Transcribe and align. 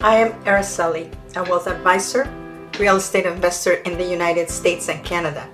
I 0.00 0.18
am 0.18 0.32
Araceli, 0.44 1.12
a 1.34 1.42
wealth 1.42 1.66
advisor, 1.66 2.32
real 2.78 2.98
estate 2.98 3.26
investor 3.26 3.74
in 3.82 3.98
the 3.98 4.04
United 4.04 4.48
States 4.48 4.88
and 4.88 5.04
Canada, 5.04 5.48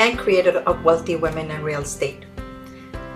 and 0.00 0.18
creator 0.18 0.58
of 0.66 0.82
Wealthy 0.82 1.14
Women 1.14 1.48
in 1.52 1.62
Real 1.62 1.82
Estate. 1.82 2.24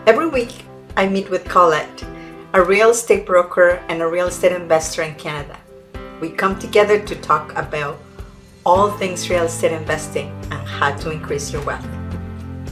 Every 0.06 0.28
week, 0.28 0.62
I 0.96 1.08
meet 1.08 1.30
with 1.30 1.44
Colette, 1.46 2.04
a 2.52 2.62
real 2.62 2.90
estate 2.90 3.26
broker 3.26 3.82
and 3.88 4.00
a 4.00 4.06
real 4.06 4.28
estate 4.28 4.52
investor 4.52 5.02
in 5.02 5.16
Canada. 5.16 5.58
We 6.20 6.30
come 6.30 6.56
together 6.60 7.00
to 7.00 7.14
talk 7.16 7.50
about 7.56 7.98
all 8.64 8.92
things 8.92 9.28
real 9.28 9.46
estate 9.46 9.72
investing 9.72 10.28
and 10.52 10.68
how 10.68 10.94
to 10.98 11.10
increase 11.10 11.52
your 11.52 11.64
wealth. 11.64 11.88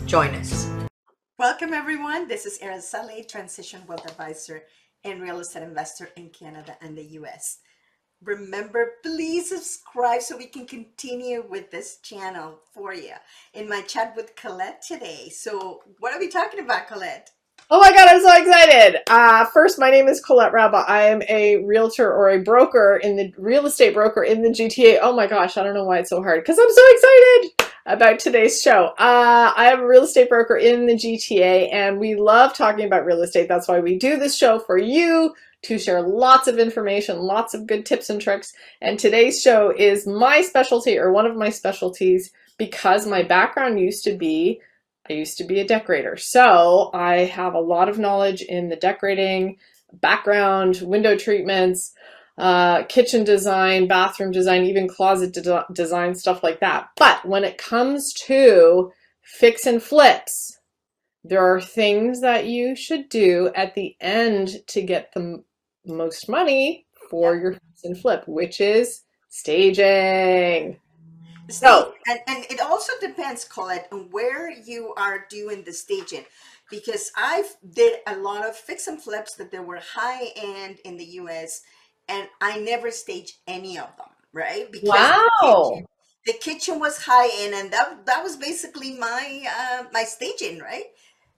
Join 0.06 0.32
us. 0.36 0.70
Welcome, 1.40 1.74
everyone. 1.74 2.28
This 2.28 2.46
is 2.46 2.60
Araceli, 2.60 3.26
Transition 3.26 3.80
Wealth 3.88 4.08
Advisor 4.08 4.62
and 5.02 5.20
Real 5.20 5.40
Estate 5.40 5.64
Investor 5.64 6.10
in 6.16 6.30
Canada 6.30 6.76
and 6.80 6.96
the 6.96 7.04
US. 7.18 7.58
Remember, 8.26 8.94
please 9.04 9.50
subscribe 9.50 10.20
so 10.20 10.36
we 10.36 10.46
can 10.46 10.66
continue 10.66 11.44
with 11.48 11.70
this 11.70 11.98
channel 11.98 12.58
for 12.74 12.92
you 12.92 13.12
in 13.54 13.68
my 13.68 13.82
chat 13.82 14.14
with 14.16 14.34
Colette 14.34 14.82
today. 14.82 15.28
So, 15.28 15.84
what 16.00 16.12
are 16.12 16.18
we 16.18 16.26
talking 16.26 16.58
about, 16.58 16.88
Colette? 16.88 17.30
Oh 17.70 17.80
my 17.80 17.92
god, 17.92 18.08
I'm 18.08 18.20
so 18.20 18.36
excited! 18.36 19.00
Uh, 19.08 19.44
first, 19.44 19.78
my 19.78 19.90
name 19.90 20.08
is 20.08 20.20
Colette 20.20 20.52
Rabba. 20.52 20.84
I 20.88 21.02
am 21.02 21.22
a 21.28 21.64
realtor 21.64 22.12
or 22.12 22.30
a 22.30 22.42
broker 22.42 23.00
in 23.00 23.14
the 23.14 23.32
real 23.38 23.64
estate 23.66 23.94
broker 23.94 24.24
in 24.24 24.42
the 24.42 24.48
GTA. 24.48 24.98
Oh 25.02 25.14
my 25.14 25.28
gosh, 25.28 25.56
I 25.56 25.62
don't 25.62 25.74
know 25.74 25.84
why 25.84 25.98
it's 25.98 26.10
so 26.10 26.20
hard 26.20 26.42
because 26.42 26.58
I'm 26.58 26.70
so 26.70 26.82
excited 26.90 27.70
about 27.86 28.18
today's 28.18 28.60
show. 28.60 28.86
Uh, 28.98 29.52
I 29.56 29.70
am 29.70 29.80
a 29.80 29.86
real 29.86 30.02
estate 30.02 30.28
broker 30.28 30.56
in 30.56 30.86
the 30.86 30.94
GTA 30.94 31.72
and 31.72 32.00
we 32.00 32.16
love 32.16 32.54
talking 32.54 32.86
about 32.86 33.06
real 33.06 33.22
estate. 33.22 33.46
That's 33.48 33.68
why 33.68 33.78
we 33.78 33.96
do 33.96 34.16
this 34.16 34.36
show 34.36 34.58
for 34.58 34.76
you 34.76 35.32
to 35.62 35.78
share 35.78 36.02
lots 36.02 36.48
of 36.48 36.58
information, 36.58 37.18
lots 37.18 37.54
of 37.54 37.66
good 37.66 37.84
tips 37.84 38.10
and 38.10 38.20
tricks. 38.20 38.52
And 38.80 38.98
today's 38.98 39.40
show 39.40 39.72
is 39.76 40.06
my 40.06 40.42
specialty 40.42 40.98
or 40.98 41.12
one 41.12 41.26
of 41.26 41.36
my 41.36 41.50
specialties 41.50 42.30
because 42.58 43.06
my 43.06 43.22
background 43.22 43.80
used 43.80 44.04
to 44.04 44.16
be 44.16 44.60
I 45.08 45.12
used 45.12 45.38
to 45.38 45.44
be 45.44 45.60
a 45.60 45.66
decorator. 45.66 46.16
So 46.16 46.90
I 46.92 47.26
have 47.26 47.54
a 47.54 47.60
lot 47.60 47.88
of 47.88 47.98
knowledge 47.98 48.42
in 48.42 48.68
the 48.68 48.76
decorating, 48.76 49.58
background, 49.92 50.80
window 50.82 51.16
treatments, 51.16 51.92
uh, 52.38 52.82
kitchen 52.84 53.24
design, 53.24 53.86
bathroom 53.86 54.30
design, 54.30 54.64
even 54.64 54.88
closet 54.88 55.32
de 55.32 55.64
design, 55.72 56.14
stuff 56.14 56.42
like 56.42 56.60
that. 56.60 56.88
But 56.96 57.24
when 57.24 57.44
it 57.44 57.56
comes 57.56 58.12
to 58.26 58.92
fix 59.22 59.66
and 59.66 59.82
flips, 59.82 60.58
there 61.24 61.44
are 61.44 61.60
things 61.60 62.20
that 62.20 62.46
you 62.46 62.76
should 62.76 63.08
do 63.08 63.50
at 63.54 63.74
the 63.74 63.96
end 64.00 64.66
to 64.68 64.82
get 64.82 65.12
the 65.12 65.42
most 65.86 66.28
money 66.28 66.86
for 67.10 67.34
yeah. 67.34 67.42
your 67.42 67.52
fix 67.52 67.84
and 67.84 67.98
flip, 67.98 68.24
which 68.26 68.60
is 68.60 69.02
staging. 69.28 70.78
So, 71.48 71.94
and, 72.08 72.18
and 72.26 72.44
it 72.50 72.60
also 72.60 72.92
depends, 73.00 73.44
Colette, 73.44 73.88
on 73.92 74.08
where 74.10 74.50
you 74.50 74.92
are 74.96 75.26
doing 75.30 75.62
the 75.64 75.72
staging. 75.72 76.24
Because 76.70 77.12
I've 77.16 77.56
did 77.74 78.00
a 78.08 78.16
lot 78.16 78.44
of 78.44 78.56
fix 78.56 78.88
and 78.88 79.00
flips 79.00 79.36
that 79.36 79.52
they 79.52 79.60
were 79.60 79.80
high 79.94 80.32
end 80.34 80.78
in 80.84 80.96
the 80.96 81.04
US 81.20 81.62
and 82.08 82.28
I 82.40 82.58
never 82.58 82.90
staged 82.90 83.36
any 83.46 83.78
of 83.78 83.88
them, 83.96 84.08
right? 84.32 84.70
Because 84.70 84.88
wow. 84.88 85.20
The 85.40 85.52
kitchen, 85.70 85.86
the 86.26 86.32
kitchen 86.32 86.80
was 86.80 87.04
high 87.04 87.28
end 87.44 87.54
and 87.54 87.70
that 87.72 88.06
that 88.06 88.22
was 88.22 88.36
basically 88.36 88.98
my 88.98 89.44
uh 89.46 89.84
my 89.92 90.02
staging, 90.02 90.58
right? 90.58 90.86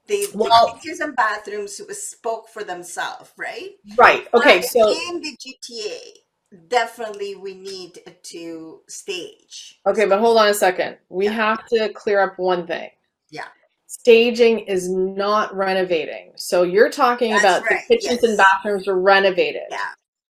The, 0.08 0.26
well, 0.34 0.72
the 0.72 0.80
kitchens 0.80 1.00
and 1.00 1.14
bathrooms 1.14 1.80
spoke 1.98 2.48
for 2.48 2.64
themselves, 2.64 3.30
right? 3.36 3.72
Right. 3.96 4.26
Okay. 4.32 4.60
But 4.60 4.64
so 4.64 4.90
in 4.90 5.20
the 5.20 5.36
GTA, 5.36 6.68
definitely 6.68 7.36
we 7.36 7.54
need 7.54 7.98
to 8.22 8.80
stage. 8.88 9.78
Okay, 9.86 10.06
but 10.06 10.18
hold 10.18 10.38
on 10.38 10.48
a 10.48 10.54
second. 10.54 10.96
We 11.10 11.26
yeah. 11.26 11.32
have 11.32 11.66
to 11.66 11.92
clear 11.92 12.20
up 12.20 12.38
one 12.38 12.66
thing. 12.66 12.88
Yeah. 13.30 13.48
Staging 13.86 14.60
is 14.60 14.88
not 14.90 15.54
renovating. 15.54 16.32
So 16.36 16.62
you're 16.62 16.90
talking 16.90 17.32
That's 17.32 17.44
about 17.44 17.62
right. 17.64 17.80
the 17.88 17.96
kitchens 17.96 18.20
yes. 18.22 18.30
and 18.30 18.38
bathrooms 18.38 18.88
are 18.88 18.98
renovated. 18.98 19.62
Yeah. 19.70 19.78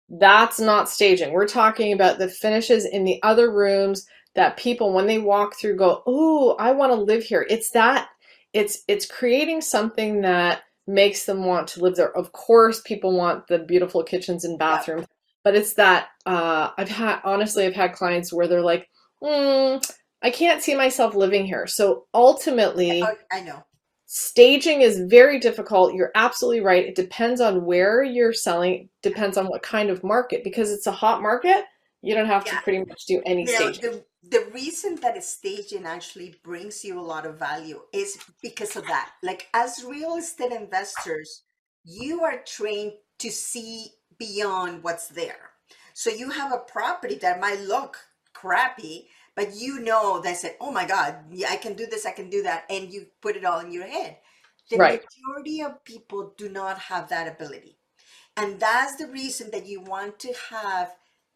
That's 0.09 0.59
not 0.59 0.89
staging. 0.89 1.31
We're 1.31 1.47
talking 1.47 1.93
about 1.93 2.17
the 2.17 2.27
finishes 2.27 2.85
in 2.85 3.03
the 3.03 3.21
other 3.21 3.51
rooms 3.51 4.07
that 4.33 4.57
people 4.57 4.93
when 4.93 5.05
they 5.05 5.19
walk 5.19 5.55
through 5.55 5.75
go, 5.75 6.01
"Oh, 6.07 6.55
I 6.57 6.71
want 6.71 6.91
to 6.91 6.95
live 6.95 7.23
here." 7.23 7.45
It's 7.49 7.69
that 7.71 8.09
it's 8.53 8.83
it's 8.87 9.05
creating 9.05 9.61
something 9.61 10.21
that 10.21 10.63
makes 10.87 11.25
them 11.25 11.45
want 11.45 11.67
to 11.69 11.81
live 11.81 11.95
there. 11.95 12.15
Of 12.15 12.31
course, 12.31 12.81
people 12.81 13.15
want 13.15 13.47
the 13.47 13.59
beautiful 13.59 14.03
kitchens 14.03 14.43
and 14.43 14.57
bathrooms, 14.57 15.05
but 15.43 15.55
it's 15.55 15.73
that 15.75 16.09
uh, 16.25 16.71
I've 16.77 16.89
had 16.89 17.21
honestly, 17.23 17.65
I've 17.65 17.75
had 17.75 17.93
clients 17.93 18.33
where 18.33 18.47
they're 18.47 18.61
like, 18.61 18.89
mm, 19.23 19.83
"I 20.21 20.31
can't 20.31 20.61
see 20.61 20.75
myself 20.75 21.15
living 21.15 21.45
here." 21.45 21.67
So 21.67 22.05
ultimately, 22.13 23.03
I 23.31 23.41
know 23.41 23.63
staging 24.11 24.81
is 24.81 25.01
very 25.01 25.39
difficult. 25.39 25.93
You're 25.93 26.11
absolutely 26.15 26.61
right. 26.61 26.83
It 26.83 26.95
depends 26.95 27.39
on 27.39 27.63
where 27.63 28.03
you're 28.03 28.33
selling. 28.33 28.89
Depends 29.03 29.37
on 29.37 29.45
what 29.45 29.61
kind 29.61 29.91
of 29.91 30.03
market 30.03 30.43
because 30.43 30.71
it's 30.71 30.87
a 30.87 30.91
hot 30.91 31.21
market. 31.21 31.63
You 32.01 32.15
don't 32.15 32.27
have 32.27 32.45
yeah. 32.45 32.57
to 32.57 32.61
pretty 32.61 32.85
much 32.85 33.05
do 33.05 33.21
any 33.25 33.45
staging. 33.45 33.81
The, 33.81 34.05
the 34.29 34.51
reason 34.53 34.95
that 35.01 35.17
a 35.17 35.21
staging 35.21 35.85
actually 35.85 36.35
brings 36.43 36.83
you 36.83 36.99
a 36.99 37.01
lot 37.01 37.25
of 37.25 37.37
value 37.37 37.81
is 37.93 38.17
because 38.41 38.75
of 38.75 38.87
that. 38.87 39.11
Like 39.21 39.47
as 39.53 39.83
real 39.87 40.15
estate 40.15 40.51
investors, 40.51 41.43
you 41.83 42.23
are 42.23 42.41
trained 42.45 42.93
to 43.19 43.29
see 43.29 43.87
beyond 44.17 44.83
what's 44.83 45.07
there. 45.07 45.51
So 45.93 46.09
you 46.09 46.29
have 46.29 46.53
a 46.53 46.59
property 46.59 47.15
that 47.15 47.41
might 47.41 47.59
look 47.59 47.97
crappy, 48.33 49.07
but 49.35 49.53
you 49.53 49.79
know 49.79 50.21
that 50.21 50.37
said, 50.37 50.55
oh 50.61 50.71
my 50.71 50.85
God, 50.85 51.15
I 51.49 51.57
can 51.57 51.73
do 51.73 51.85
this, 51.85 52.05
I 52.05 52.11
can 52.11 52.29
do 52.29 52.43
that, 52.43 52.63
and 52.69 52.91
you 52.91 53.07
put 53.21 53.35
it 53.35 53.43
all 53.43 53.59
in 53.59 53.71
your 53.71 53.87
head. 53.87 54.17
The 54.69 54.77
right. 54.77 55.01
majority 55.01 55.61
of 55.61 55.83
people 55.83 56.33
do 56.37 56.47
not 56.47 56.77
have 56.79 57.09
that 57.09 57.27
ability. 57.27 57.77
And 58.37 58.59
that's 58.59 58.95
the 58.95 59.07
reason 59.07 59.49
that 59.51 59.65
you 59.65 59.81
want 59.81 60.19
to 60.19 60.33
have 60.51 60.93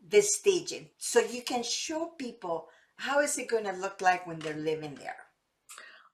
this 0.07 0.35
staging 0.35 0.89
so 0.97 1.19
you 1.19 1.41
can 1.41 1.63
show 1.63 2.11
people 2.17 2.67
how 2.97 3.19
is 3.19 3.37
it 3.37 3.49
going 3.49 3.63
to 3.63 3.71
look 3.71 4.01
like 4.01 4.27
when 4.27 4.39
they're 4.39 4.53
living 4.53 4.95
there 4.95 5.17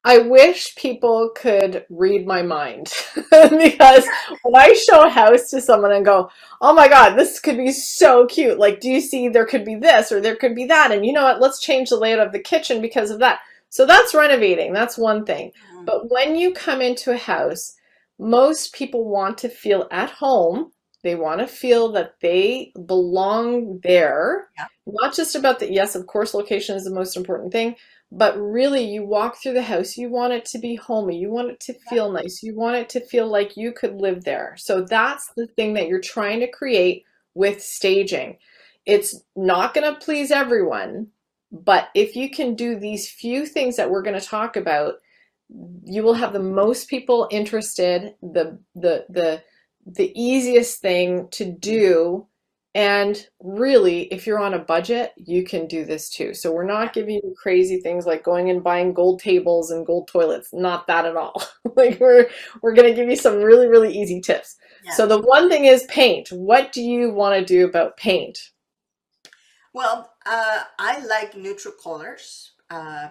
I 0.06 0.20
wish 0.20 0.76
people 0.76 1.32
could 1.36 1.86
read 1.90 2.26
my 2.26 2.42
mind 2.42 2.94
because 3.32 4.08
when 4.44 4.56
I 4.56 4.74
show 4.74 5.06
a 5.06 5.10
house 5.10 5.50
to 5.50 5.60
someone 5.60 5.92
and 5.92 6.06
go, 6.06 6.32
oh 6.62 6.74
my 6.74 6.88
God, 6.88 7.16
this 7.16 7.40
could 7.40 7.58
be 7.58 7.74
so 7.74 8.26
cute. 8.26 8.58
Like, 8.58 8.80
do 8.80 8.90
you 8.90 9.02
see 9.02 9.28
there 9.28 9.46
could 9.46 9.66
be 9.66 9.76
this 9.76 10.10
or 10.12 10.22
there 10.22 10.38
could 10.38 10.56
be 10.56 10.66
that? 10.68 10.92
And 10.92 11.06
you 11.06 11.12
know 11.12 11.24
what? 11.24 11.42
Let's 11.42 11.60
change 11.60 11.90
the 11.90 11.98
layout 11.98 12.26
of 12.26 12.32
the 12.32 12.40
kitchen 12.40 12.82
because 12.82 13.12
of 13.12 13.20
that. 13.20 13.40
So 13.68 13.86
that's 13.86 14.14
renovating. 14.14 14.72
That's 14.72 14.98
one 14.98 15.26
thing. 15.26 15.52
Mm-hmm. 15.74 15.86
But 15.86 16.10
when 16.10 16.38
you 16.38 16.54
come 16.54 16.82
into 16.82 17.12
a 17.12 17.18
house, 17.18 17.76
most 18.18 18.74
people 18.74 19.04
want 19.04 19.38
to 19.40 19.50
feel 19.50 19.88
at 19.92 20.12
home 20.12 20.72
they 21.04 21.16
want 21.16 21.40
to 21.40 21.48
feel 21.48 21.92
that 21.94 22.16
they 22.22 22.74
belong 22.86 23.80
there. 23.84 24.50
Yeah. 24.58 24.66
Not 24.88 25.16
just 25.16 25.36
about 25.36 25.60
the, 25.60 25.72
yes, 25.72 25.96
of 25.96 26.08
course, 26.08 26.34
location 26.34 26.76
is 26.76 26.84
the 26.84 26.94
most 26.94 27.16
important 27.16 27.52
thing, 27.52 27.76
but 28.12 28.38
really 28.40 28.84
you 28.84 29.04
walk 29.04 29.38
through 29.38 29.54
the 29.54 29.62
house, 29.62 29.98
you 29.98 30.10
want 30.10 30.34
it 30.34 30.46
to 30.46 30.58
be 30.58 30.76
homey, 30.76 31.18
you 31.18 31.30
want 31.30 31.52
it 31.52 31.60
to 31.62 31.74
feel 31.90 32.08
yeah. 32.08 32.22
nice, 32.22 32.44
you 32.44 32.56
want 32.56 32.76
it 32.76 32.90
to 32.90 33.06
feel 33.06 33.28
like 33.28 33.56
you 33.56 33.72
could 33.72 33.96
live 33.96 34.24
there. 34.24 34.56
So 34.58 34.82
that's 34.82 35.32
the 35.38 35.48
thing 35.48 35.74
that 35.76 35.88
you're 35.88 36.02
trying 36.02 36.40
to 36.42 36.52
create 36.52 37.04
with 37.34 37.62
staging. 37.62 38.38
It's 38.86 39.22
not 39.36 39.74
going 39.74 39.94
to 39.94 40.00
please 40.00 40.32
everyone, 40.32 41.08
but 41.52 41.90
if 41.94 42.16
you 42.16 42.30
can 42.30 42.56
do 42.56 42.78
these 42.78 43.10
few 43.10 43.46
things 43.46 43.76
that 43.78 43.90
we're 43.90 44.02
going 44.02 44.20
to 44.20 44.26
talk 44.26 44.56
about, 44.56 44.96
you 45.84 46.04
will 46.04 46.14
have 46.14 46.34
the 46.34 46.40
most 46.40 46.90
people 46.90 47.28
interested, 47.32 48.14
the 48.22 48.60
the 48.76 49.06
the 49.10 49.42
the 49.96 50.12
easiest 50.20 50.82
thing 50.82 51.28
to 51.32 51.46
do. 51.52 52.28
And 52.76 53.28
really, 53.40 54.04
if 54.14 54.28
you're 54.28 54.40
on 54.40 54.54
a 54.54 54.60
budget, 54.60 55.14
you 55.18 55.44
can 55.44 55.68
do 55.68 55.86
this 55.86 56.10
too. 56.10 56.36
So 56.36 56.52
we're 56.52 56.66
not 56.66 56.94
giving 56.94 57.16
you 57.16 57.34
crazy 57.36 57.80
things 57.80 58.06
like 58.06 58.24
going 58.24 58.52
and 58.52 58.64
buying 58.64 58.94
gold 58.94 59.20
tables 59.20 59.72
and 59.72 59.86
gold 59.86 60.08
toilets. 60.08 60.54
Not 60.54 60.86
that 60.88 61.06
at 61.06 61.16
all. 61.16 61.42
like 61.76 62.00
we're 62.00 62.30
we're 62.62 62.76
gonna 62.76 62.94
give 62.94 63.10
you 63.10 63.16
some 63.16 63.38
really, 63.42 63.68
really 63.68 63.92
easy 63.92 64.22
tips. 64.22 64.56
Yeah. 64.84 64.94
So 64.94 65.08
the 65.08 65.20
one 65.20 65.50
thing 65.50 65.66
is 65.66 65.84
paint. 65.90 66.30
What 66.32 66.72
do 66.72 66.82
you 66.82 67.12
want 67.12 67.40
to 67.40 67.46
do 67.46 67.66
about 67.66 67.98
paint? 67.98 68.40
Well, 69.74 70.14
uh, 70.26 70.64
I 70.78 71.06
like 71.06 71.36
neutral 71.36 71.74
colors. 71.82 72.54
Uh, 72.70 73.10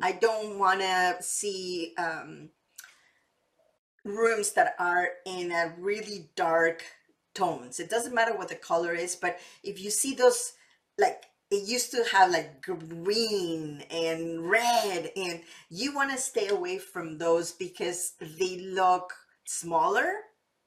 I 0.00 0.12
don't 0.12 0.58
want 0.58 0.80
to 0.80 1.16
see 1.20 1.94
um, 1.98 2.50
rooms 4.04 4.52
that 4.52 4.74
are 4.78 5.08
in 5.26 5.52
a 5.52 5.74
really 5.78 6.28
dark 6.36 6.82
tones. 7.34 7.80
It 7.80 7.90
doesn't 7.90 8.14
matter 8.14 8.36
what 8.36 8.48
the 8.48 8.54
color 8.54 8.94
is, 8.94 9.16
but 9.16 9.38
if 9.62 9.80
you 9.80 9.90
see 9.90 10.14
those, 10.14 10.52
like 10.98 11.24
it 11.50 11.66
used 11.66 11.90
to 11.90 12.04
have 12.12 12.30
like 12.30 12.62
green 12.62 13.82
and 13.90 14.48
red, 14.48 15.10
and 15.16 15.40
you 15.68 15.94
want 15.94 16.12
to 16.12 16.18
stay 16.18 16.48
away 16.48 16.78
from 16.78 17.18
those 17.18 17.52
because 17.52 18.12
they 18.20 18.60
look 18.60 19.12
smaller. 19.44 20.12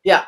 Yeah. 0.03 0.25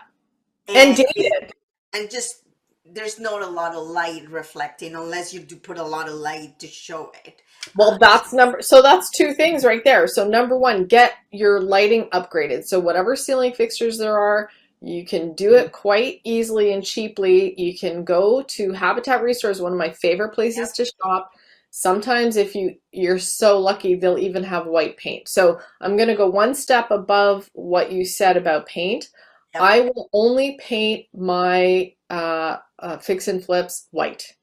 And, 0.68 0.78
and 0.78 0.96
dated. 0.98 1.54
And 1.94 2.10
just 2.10 2.45
there's 2.86 3.20
not 3.20 3.42
a 3.42 3.48
lot 3.48 3.74
of 3.74 3.88
light 3.88 4.30
reflecting 4.30 4.96
unless 4.96 5.34
you 5.34 5.40
do 5.40 5.56
put 5.56 5.78
a 5.78 5.84
lot 5.84 6.08
of 6.08 6.16
light 6.16 6.60
to 6.60 6.68
show 6.68 7.12
it. 7.26 7.42
Well, 7.76 7.92
uh, 7.92 7.98
that's 7.98 8.32
number, 8.32 8.62
so 8.62 8.82
that's 8.82 9.10
two 9.10 9.34
things 9.34 9.66
right 9.66 9.84
there. 9.84 10.08
So 10.08 10.28
number 10.28 10.58
one, 10.58 10.86
get 10.86 11.14
your 11.32 11.62
lighting 11.62 12.10
upgraded. 12.14 12.66
So 12.66 12.80
whatever 12.80 13.16
ceiling 13.16 13.54
fixtures 13.54 13.98
there 13.98 14.18
are, 14.18 14.50
you 14.82 15.04
can 15.04 15.34
do 15.34 15.56
it 15.56 15.72
quite 15.72 16.22
easily 16.24 16.74
and 16.74 16.84
cheaply. 16.84 17.60
You 17.60 17.78
can 17.78 18.04
go 18.04 18.44
to 18.44 18.72
Habitat 18.72 19.24
Restores, 19.24 19.62
one 19.62 19.72
of 19.72 19.80
my 19.80 19.90
favorite 19.90 20.34
places 20.34 20.58
yep. 20.58 20.74
to 20.76 20.92
shop. 21.02 21.32
Sometimes 21.72 22.38
if 22.38 22.56
you, 22.56 22.76
you're 22.92 23.20
so 23.20 23.60
lucky, 23.60 23.96
they'll 23.96 24.20
even 24.20 24.44
have 24.44 24.68
white 24.68 24.96
paint. 24.98 25.28
So 25.28 25.60
I'm 25.82 25.98
going 25.98 26.08
to 26.08 26.16
go 26.16 26.30
one 26.30 26.54
step 26.54 26.92
above 26.92 27.50
what 27.54 27.92
you 27.92 28.06
said 28.06 28.38
about 28.38 28.68
paint. 28.68 29.10
Yep. 29.56 29.64
I 29.64 29.80
will 29.82 30.10
only 30.12 30.60
paint 30.62 31.06
my 31.16 31.94
uh, 32.10 32.58
uh, 32.78 32.98
fix 32.98 33.30
and 33.30 33.44
flips 33.44 33.88
white 33.92 34.36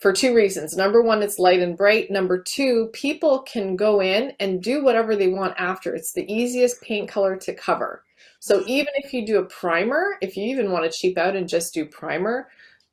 for 0.00 0.12
two 0.12 0.34
reasons. 0.34 0.76
Number 0.76 1.02
one, 1.02 1.22
it's 1.22 1.38
light 1.38 1.60
and 1.60 1.76
bright. 1.76 2.10
Number 2.10 2.42
two, 2.42 2.90
people 2.92 3.42
can 3.42 3.76
go 3.76 4.02
in 4.02 4.32
and 4.40 4.60
do 4.60 4.82
whatever 4.82 5.14
they 5.14 5.28
want 5.28 5.54
after. 5.56 5.94
It's 5.94 6.12
the 6.12 6.30
easiest 6.30 6.82
paint 6.82 7.08
color 7.08 7.36
to 7.36 7.54
cover. 7.54 8.02
So 8.40 8.64
even 8.66 8.92
if 8.96 9.14
you 9.14 9.24
do 9.24 9.38
a 9.38 9.44
primer, 9.44 10.16
if 10.20 10.36
you 10.36 10.46
even 10.46 10.72
want 10.72 10.84
to 10.84 10.98
cheap 10.98 11.16
out 11.16 11.36
and 11.36 11.48
just 11.48 11.72
do 11.72 11.86
primer, 11.86 12.48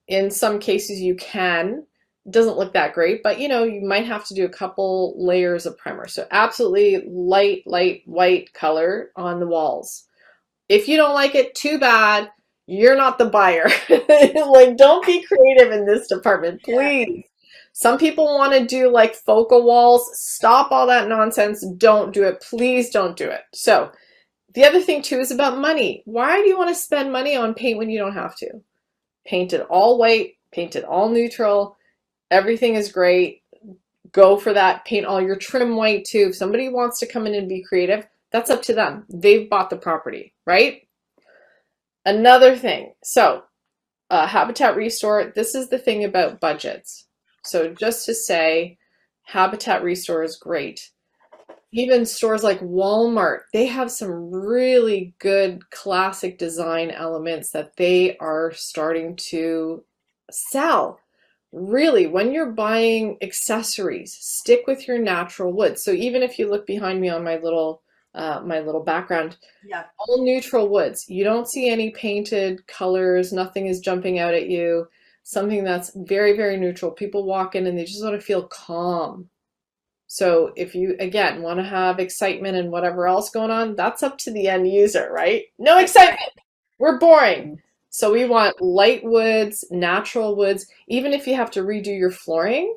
in 0.08 0.30
some 0.30 0.60
cases 0.60 1.02
you 1.02 1.16
can. 1.16 1.88
It 2.28 2.34
doesn't 2.34 2.58
look 2.58 2.74
that 2.74 2.94
great, 2.94 3.24
but 3.24 3.40
you 3.40 3.48
know, 3.48 3.64
you 3.64 3.82
might 3.82 4.06
have 4.06 4.26
to 4.28 4.36
do 4.36 4.46
a 4.46 4.50
couple 4.50 5.16
layers 5.18 5.66
of 5.66 5.76
primer. 5.76 6.08
So 6.08 6.28
absolutely 6.30 7.04
light, 7.10 7.64
light, 7.66 8.04
white 8.06 8.54
color 8.54 9.10
on 9.16 9.40
the 9.40 9.48
walls. 9.48 10.08
If 10.72 10.88
you 10.88 10.96
don't 10.96 11.14
like 11.14 11.36
it, 11.36 11.54
too 11.54 11.80
bad. 11.80 12.30
You're 12.66 12.96
not 12.96 13.18
the 13.18 13.26
buyer. 13.26 13.70
like, 13.90 14.78
don't 14.78 15.06
be 15.06 15.22
creative 15.22 15.70
in 15.70 15.86
this 15.86 16.08
department, 16.08 16.64
please. 16.64 17.08
Yeah. 17.10 17.22
Some 17.74 17.98
people 17.98 18.24
want 18.38 18.54
to 18.54 18.66
do 18.66 18.90
like 18.90 19.14
focal 19.14 19.66
walls. 19.66 20.10
Stop 20.14 20.72
all 20.72 20.88
that 20.88 21.10
nonsense. 21.10 21.66
Don't 21.78 22.14
do 22.14 22.24
it. 22.24 22.42
Please 22.42 22.90
don't 22.90 23.18
do 23.18 23.30
it. 23.30 23.42
So 23.54 23.92
the 24.54 24.64
other 24.64 24.82
thing 24.82 25.02
too 25.02 25.20
is 25.20 25.32
about 25.32 25.58
money. 25.58 26.04
Why 26.06 26.42
do 26.42 26.48
you 26.48 26.58
want 26.58 26.70
to 26.70 26.76
spend 26.76 27.12
money 27.12 27.36
on 27.36 27.54
paint 27.54 27.78
when 27.78 27.90
you 27.90 28.00
don't 28.00 28.14
have 28.14 28.38
to? 28.38 28.52
Paint 29.26 29.52
it 29.52 29.68
all 29.70 29.98
white, 29.98 30.36
paint 30.54 30.78
it 30.78 30.86
all 30.86 31.10
neutral. 31.10 31.76
Everything 32.30 32.76
is 32.76 32.94
great. 32.94 33.42
Go 34.14 34.38
for 34.38 34.54
that. 34.54 34.86
Paint 34.86 35.06
all 35.06 35.22
your 35.22 35.36
trim 35.36 35.76
white 35.76 36.06
too. 36.06 36.28
If 36.30 36.36
somebody 36.36 36.70
wants 36.70 37.00
to 37.00 37.06
come 37.08 37.28
in 37.28 37.36
and 37.36 37.50
be 37.50 37.64
creative, 37.64 38.08
that's 38.32 38.50
up 38.50 38.62
to 38.64 38.74
them. 38.74 39.06
They've 39.10 39.50
bought 39.50 39.70
the 39.70 39.78
property, 39.78 40.31
right? 40.46 40.88
Another 42.06 42.56
thing. 42.56 42.94
So, 43.04 43.44
uh, 44.10 44.28
Habitat 44.28 44.76
Restore, 44.76 45.32
this 45.36 45.56
is 45.56 45.70
the 45.70 45.80
thing 45.80 46.04
about 46.04 46.40
budgets. 46.40 47.08
So 47.44 47.74
just 47.74 48.06
to 48.06 48.14
say, 48.14 48.78
Habitat 49.24 49.84
Restore 49.84 50.24
is 50.24 50.38
great 50.38 50.92
even 51.74 52.06
stores 52.06 52.44
like 52.44 52.60
Walmart, 52.60 53.42
they 53.54 53.66
have 53.66 53.92
some 53.92 54.32
really 54.32 55.14
good 55.20 55.70
classic 55.70 56.38
design 56.38 56.92
elements 56.92 57.52
that 57.52 57.76
they 57.78 58.18
are 58.18 58.52
starting 58.54 59.16
to 59.16 59.84
sell. 60.30 61.00
Really, 61.54 62.08
when 62.08 62.32
you're 62.32 62.52
buying 62.52 63.18
accessories, 63.22 64.18
stick 64.20 64.68
with 64.68 64.88
your 64.88 64.98
natural 64.98 65.54
wood. 65.54 65.80
So 65.80 65.92
even 65.92 66.24
if 66.24 66.38
you 66.38 66.50
look 66.50 66.66
behind 66.66 67.00
me 67.00 67.10
on 67.10 67.24
my 67.24 67.38
little 67.38 67.82
uh, 68.14 68.42
my 68.46 68.60
little 68.60 68.84
background, 68.84 69.38
yeah, 69.66 69.86
all 69.98 70.24
neutral 70.24 70.70
woods. 70.70 71.10
You 71.10 71.24
don't 71.24 71.48
see 71.48 71.70
any 71.70 71.92
painted 71.92 72.66
colors. 72.68 73.32
Nothing 73.32 73.68
is 73.68 73.80
jumping 73.80 74.20
out 74.20 74.34
at 74.34 74.50
you. 74.50 74.88
Something 75.24 75.64
that's 75.64 75.92
very 75.96 76.36
very 76.36 76.58
neutral. 76.58 76.92
People 76.92 77.26
walk 77.26 77.56
in 77.56 77.68
and 77.68 77.78
they 77.78 77.86
just 77.86 78.04
want 78.04 78.16
to 78.16 78.26
feel 78.26 78.48
calm 78.48 79.30
so 80.14 80.52
if 80.58 80.76
you, 80.76 80.98
again, 81.00 81.42
want 81.42 81.60
to 81.60 81.64
have 81.64 81.98
excitement 81.98 82.58
and 82.58 82.70
whatever 82.70 83.08
else 83.08 83.30
going 83.30 83.50
on, 83.50 83.78
that's 83.78 84.04
up 84.04 84.18
to 84.18 84.32
the 84.32 84.50
end 84.50 84.70
user, 84.70 85.10
right? 85.10 85.46
No 85.58 85.78
excitement. 85.78 86.34
We're 86.80 87.00
boring. 87.00 87.62
So 87.92 88.12
we 88.12 88.26
want 88.26 88.62
light 88.62 89.06
woods, 89.06 89.64
natural 89.72 90.36
woods, 90.36 90.68
even 90.90 91.14
if 91.14 91.28
you 91.28 91.36
have 91.36 91.50
to 91.52 91.62
redo 91.62 91.98
your 91.98 92.12
flooring. 92.12 92.76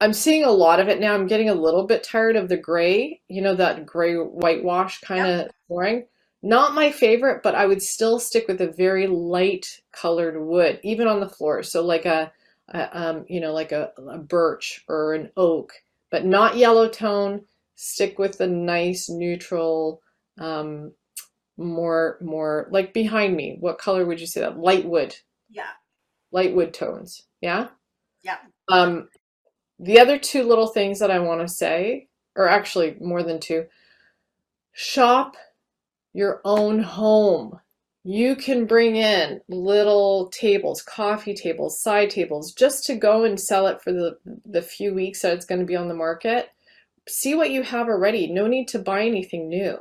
I'm 0.00 0.12
seeing 0.12 0.44
a 0.44 0.50
lot 0.50 0.80
of 0.80 0.88
it 0.88 1.00
now. 1.00 1.14
I'm 1.14 1.26
getting 1.26 1.50
a 1.50 1.54
little 1.54 1.86
bit 1.86 2.02
tired 2.02 2.36
of 2.36 2.48
the 2.48 2.56
gray, 2.56 3.20
you 3.28 3.42
know, 3.42 3.54
that 3.54 3.84
gray 3.84 4.14
whitewash 4.14 5.00
kind 5.00 5.26
of 5.26 5.38
yep. 5.40 5.54
flooring. 5.68 6.06
Not 6.42 6.74
my 6.74 6.90
favorite, 6.90 7.42
but 7.42 7.54
I 7.54 7.66
would 7.66 7.82
still 7.82 8.18
stick 8.18 8.48
with 8.48 8.62
a 8.62 8.72
very 8.72 9.06
light 9.06 9.82
colored 9.92 10.40
wood, 10.40 10.80
even 10.82 11.06
on 11.06 11.20
the 11.20 11.28
floor. 11.28 11.62
So 11.62 11.84
like 11.84 12.06
a, 12.06 12.32
a 12.68 12.98
um, 12.98 13.26
you 13.28 13.40
know, 13.40 13.52
like 13.52 13.72
a, 13.72 13.92
a 13.98 14.18
birch 14.18 14.82
or 14.88 15.12
an 15.12 15.30
oak 15.36 15.72
but 16.10 16.24
not 16.24 16.56
yellow 16.56 16.88
tone. 16.88 17.42
Stick 17.76 18.18
with 18.18 18.36
the 18.36 18.46
nice 18.46 19.08
neutral, 19.08 20.02
um, 20.38 20.92
more 21.56 22.18
more 22.20 22.68
like 22.70 22.92
behind 22.92 23.34
me. 23.34 23.56
What 23.58 23.78
color 23.78 24.04
would 24.04 24.20
you 24.20 24.26
say 24.26 24.40
that? 24.40 24.58
Light 24.58 24.84
wood. 24.84 25.16
Yeah. 25.48 25.70
Light 26.30 26.54
wood 26.54 26.74
tones. 26.74 27.22
Yeah. 27.40 27.68
Yeah. 28.22 28.36
Um, 28.68 29.08
the 29.80 29.98
other 29.98 30.18
two 30.18 30.44
little 30.44 30.68
things 30.68 30.98
that 31.00 31.10
I 31.10 31.18
want 31.18 31.40
to 31.40 31.48
say, 31.48 32.08
or 32.36 32.48
actually 32.48 32.96
more 33.00 33.22
than 33.22 33.40
two, 33.40 33.66
shop 34.72 35.36
your 36.12 36.40
own 36.44 36.80
home 36.80 37.60
you 38.02 38.34
can 38.34 38.64
bring 38.64 38.96
in 38.96 39.40
little 39.48 40.28
tables, 40.28 40.80
coffee 40.82 41.34
tables, 41.34 41.80
side 41.80 42.10
tables, 42.10 42.52
just 42.52 42.86
to 42.86 42.94
go 42.94 43.24
and 43.24 43.38
sell 43.38 43.66
it 43.66 43.82
for 43.82 43.92
the, 43.92 44.16
the 44.46 44.62
few 44.62 44.94
weeks 44.94 45.20
that 45.20 45.34
it's 45.34 45.44
going 45.44 45.60
to 45.60 45.66
be 45.66 45.76
on 45.76 45.88
the 45.88 45.94
market. 45.94 46.48
See 47.08 47.34
what 47.34 47.50
you 47.50 47.62
have 47.62 47.88
already. 47.88 48.26
No 48.26 48.46
need 48.46 48.68
to 48.68 48.78
buy 48.78 49.02
anything 49.02 49.48
new. 49.48 49.78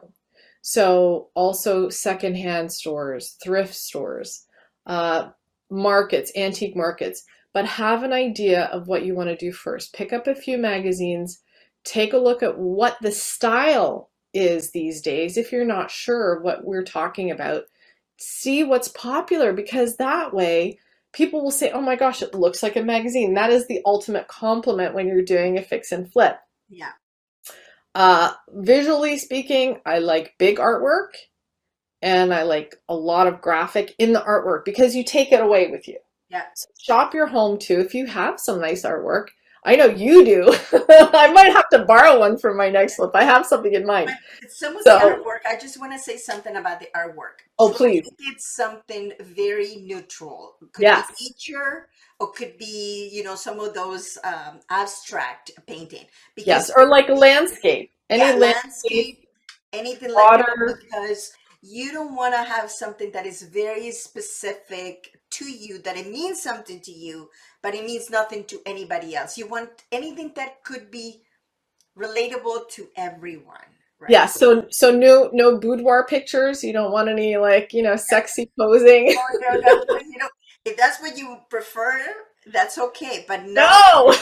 So 0.61 1.29
also 1.33 1.87
secondhand 1.89 2.73
stores, 2.73 3.37
thrift 3.41 3.73
stores, 3.73 4.45
uh, 4.85 5.29
markets, 5.69 6.31
antique 6.35 6.75
markets, 6.75 7.23
but 7.59 7.65
have 7.65 8.03
an 8.03 8.13
idea 8.13 8.67
of 8.67 8.87
what 8.87 9.03
you 9.03 9.13
want 9.13 9.27
to 9.27 9.35
do 9.35 9.51
first. 9.51 9.93
Pick 9.93 10.13
up 10.13 10.27
a 10.27 10.33
few 10.33 10.57
magazines, 10.57 11.41
take 11.83 12.13
a 12.13 12.17
look 12.17 12.41
at 12.41 12.57
what 12.57 12.95
the 13.01 13.11
style 13.11 14.09
is 14.33 14.71
these 14.71 15.01
days 15.01 15.35
if 15.35 15.51
you're 15.51 15.65
not 15.65 15.91
sure 15.91 16.39
what 16.39 16.63
we're 16.63 16.83
talking 16.83 17.31
about 17.31 17.63
see 18.17 18.63
what's 18.63 18.87
popular 18.87 19.51
because 19.51 19.97
that 19.97 20.33
way 20.33 20.79
people 21.11 21.43
will 21.43 21.51
say, 21.51 21.71
oh 21.71 21.81
my 21.81 21.97
gosh, 21.97 22.21
it 22.21 22.33
looks 22.33 22.63
like 22.63 22.77
a 22.77 22.81
magazine. 22.81 23.33
That 23.33 23.49
is 23.49 23.67
the 23.67 23.81
ultimate 23.85 24.29
compliment 24.29 24.93
when 24.93 25.07
you're 25.07 25.21
doing 25.21 25.57
a 25.57 25.61
fix 25.61 25.91
and 25.91 26.09
flip. 26.09 26.37
Yeah. 26.69 26.91
Uh, 27.93 28.31
visually 28.49 29.17
speaking, 29.17 29.81
I 29.85 29.99
like 29.99 30.35
big 30.37 30.59
artwork 30.59 31.09
and 32.01 32.33
I 32.33 32.43
like 32.43 32.77
a 32.87 32.95
lot 32.95 33.27
of 33.27 33.41
graphic 33.41 33.95
in 33.99 34.13
the 34.13 34.21
artwork 34.21 34.63
because 34.63 34.95
you 34.95 35.03
take 35.03 35.31
it 35.33 35.41
away 35.41 35.69
with 35.69 35.87
you. 35.87 35.97
Yeah. 36.29 36.43
So 36.55 36.69
shop 36.77 37.13
your 37.13 37.27
home 37.27 37.57
too. 37.57 37.79
If 37.79 37.93
you 37.93 38.05
have 38.05 38.39
some 38.39 38.61
nice 38.61 38.83
artwork, 38.83 39.29
I 39.65 39.75
know 39.75 39.87
you 39.87 40.23
do. 40.23 40.43
I 40.89 41.31
might 41.33 41.51
have 41.51 41.69
to 41.69 41.85
borrow 41.85 42.19
one 42.19 42.37
for 42.37 42.53
my 42.53 42.69
next 42.69 42.95
flip. 42.95 43.11
I 43.13 43.23
have 43.23 43.45
something 43.45 43.73
in 43.73 43.85
mind. 43.85 44.09
Some 44.47 44.77
of 44.77 44.83
so, 44.83 44.97
the 44.97 45.05
artwork, 45.05 45.39
I 45.47 45.57
just 45.57 45.79
want 45.79 45.91
to 45.91 45.99
say 45.99 46.17
something 46.17 46.55
about 46.55 46.79
the 46.79 46.87
artwork. 46.95 47.43
Oh, 47.57 47.73
please. 47.73 48.09
It's 48.19 48.47
something 48.47 49.11
very 49.19 49.77
neutral. 49.77 50.55
Could 50.71 50.83
yes. 50.83 51.11
be 51.19 51.25
nature 51.25 51.89
or 52.19 52.31
could 52.31 52.57
be, 52.57 53.09
you 53.11 53.23
know, 53.23 53.35
some 53.35 53.59
of 53.59 53.73
those 53.73 54.17
um, 54.23 54.61
abstract 54.69 55.51
painting. 55.67 56.05
Because, 56.35 56.47
yes, 56.47 56.71
or 56.75 56.87
like 56.87 57.09
a 57.09 57.13
landscape. 57.13 57.91
Any 58.09 58.23
yeah, 58.23 58.33
landscape, 58.35 58.63
landscape, 58.63 59.27
anything 59.73 60.13
water. 60.13 60.45
like 60.67 60.75
that. 60.75 60.79
Because 60.83 61.33
you 61.61 61.91
don't 61.91 62.15
want 62.15 62.33
to 62.33 62.41
have 62.41 62.71
something 62.71 63.11
that 63.11 63.25
is 63.25 63.43
very 63.43 63.91
specific 63.91 65.18
to 65.29 65.45
you 65.45 65.79
that 65.79 65.97
it 65.97 66.09
means 66.09 66.41
something 66.41 66.79
to 66.81 66.91
you 66.91 67.29
but 67.61 67.75
it 67.75 67.85
means 67.85 68.09
nothing 68.09 68.43
to 68.43 68.59
anybody 68.65 69.15
else 69.15 69.37
you 69.37 69.47
want 69.47 69.69
anything 69.91 70.31
that 70.35 70.63
could 70.63 70.89
be 70.89 71.21
relatable 71.97 72.67
to 72.69 72.87
everyone 72.95 73.57
right? 73.99 74.09
yeah 74.09 74.25
so 74.25 74.65
so 74.69 74.91
no 74.91 75.29
no 75.33 75.57
boudoir 75.57 76.05
pictures 76.05 76.63
you 76.63 76.73
don't 76.73 76.91
want 76.91 77.09
any 77.09 77.37
like 77.37 77.73
you 77.73 77.83
know 77.83 77.95
sexy 77.95 78.51
posing 78.57 79.15
oh, 79.17 79.39
no, 79.41 79.59
no, 79.59 79.99
you 79.99 80.17
know 80.17 80.29
if 80.65 80.75
that's 80.77 80.99
what 81.01 81.17
you 81.17 81.37
prefer 81.49 82.01
that's 82.51 82.77
okay 82.77 83.25
but 83.27 83.43
no, 83.43 83.69
no. 84.07 84.13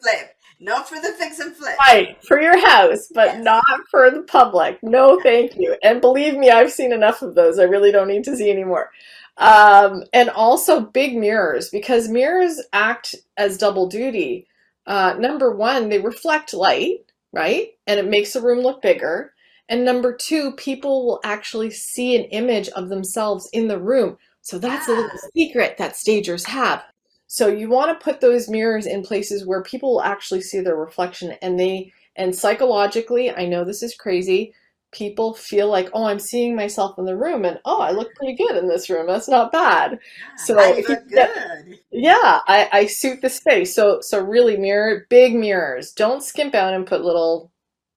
flip 0.00 0.34
not 0.60 0.88
for 0.88 0.96
the 1.00 1.12
fix 1.18 1.40
and 1.40 1.54
flip. 1.54 1.76
Right, 1.78 2.16
for 2.24 2.40
your 2.40 2.58
house, 2.66 3.08
but 3.14 3.26
yes. 3.26 3.44
not 3.44 3.64
for 3.90 4.10
the 4.10 4.22
public. 4.22 4.78
No, 4.82 5.20
thank 5.22 5.56
you. 5.56 5.76
And 5.82 6.00
believe 6.00 6.36
me, 6.36 6.50
I've 6.50 6.72
seen 6.72 6.92
enough 6.92 7.22
of 7.22 7.34
those. 7.34 7.58
I 7.58 7.64
really 7.64 7.92
don't 7.92 8.08
need 8.08 8.24
to 8.24 8.36
see 8.36 8.50
any 8.50 8.64
more. 8.64 8.90
Um, 9.36 10.04
and 10.12 10.30
also 10.30 10.80
big 10.80 11.16
mirrors, 11.16 11.68
because 11.70 12.08
mirrors 12.08 12.60
act 12.72 13.14
as 13.36 13.58
double 13.58 13.88
duty. 13.88 14.46
Uh, 14.86 15.14
number 15.18 15.54
one, 15.54 15.88
they 15.88 15.98
reflect 15.98 16.54
light, 16.54 17.10
right? 17.32 17.70
And 17.86 17.98
it 17.98 18.06
makes 18.06 18.32
the 18.32 18.42
room 18.42 18.60
look 18.60 18.80
bigger. 18.80 19.32
And 19.68 19.84
number 19.84 20.14
two, 20.14 20.52
people 20.52 21.06
will 21.06 21.20
actually 21.24 21.70
see 21.70 22.16
an 22.16 22.24
image 22.24 22.68
of 22.70 22.88
themselves 22.90 23.48
in 23.52 23.66
the 23.66 23.78
room. 23.78 24.18
So 24.42 24.58
that's 24.58 24.88
a 24.88 24.92
little 24.92 25.18
secret 25.34 25.78
that 25.78 25.96
stagers 25.96 26.44
have. 26.44 26.84
So 27.26 27.48
you 27.48 27.68
want 27.68 27.98
to 27.98 28.04
put 28.04 28.20
those 28.20 28.48
mirrors 28.48 28.86
in 28.86 29.02
places 29.02 29.46
where 29.46 29.62
people 29.62 29.94
will 29.94 30.02
actually 30.02 30.42
see 30.42 30.60
their 30.60 30.76
reflection 30.76 31.32
and 31.42 31.58
they 31.58 31.92
and 32.16 32.34
psychologically, 32.34 33.30
I 33.30 33.46
know 33.46 33.64
this 33.64 33.82
is 33.82 33.96
crazy, 33.96 34.54
people 34.94 35.34
feel 35.34 35.68
like, 35.68 35.90
"Oh, 35.92 36.04
I'm 36.04 36.18
seeing 36.18 36.56
myself 36.56 36.98
in 36.98 37.04
the 37.04 37.16
room 37.16 37.44
and 37.44 37.60
oh, 37.66 37.80
I 37.80 37.90
look 37.92 38.14
pretty 38.14 38.34
good 38.36 38.56
in 38.56 38.68
this 38.68 38.88
room. 38.90 39.06
That's 39.06 39.28
not 39.28 39.52
bad." 39.52 39.98
So 40.38 40.58
I 40.58 40.82
look 40.88 41.08
good. 41.08 41.78
yeah, 41.92 42.40
I, 42.48 42.68
I 42.72 42.86
suit 42.86 43.20
the 43.22 43.30
space. 43.30 43.74
So 43.74 44.00
so 44.00 44.20
really 44.22 44.56
mirror 44.56 45.06
big 45.10 45.34
mirrors. 45.34 45.92
Don't 45.92 46.22
skimp 46.22 46.54
out 46.54 46.74
and 46.74 46.86
put 46.86 47.04
little, 47.04 47.52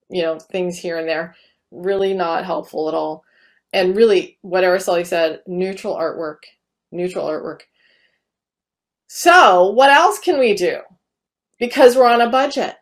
you 0.10 0.24
know, 0.24 0.40
things 0.40 0.78
here 0.78 0.98
and 0.98 1.08
there. 1.08 1.36
Really 1.72 2.14
not 2.14 2.46
helpful 2.46 2.90
at 2.90 2.96
all. 2.96 3.24
And 3.74 3.96
really, 3.96 4.38
what 4.42 4.64
Araceli 4.64 5.06
said, 5.06 5.42
neutral 5.48 5.96
artwork. 5.96 6.40
Neutral 6.92 7.28
artwork. 7.28 7.62
So 9.08 9.72
what 9.72 9.90
else 9.90 10.20
can 10.20 10.40
we 10.40 10.54
do? 10.54 10.80
Because 11.60 11.96
we're 11.96 12.08
on 12.08 12.22
a 12.22 12.30
budget. 12.30 12.76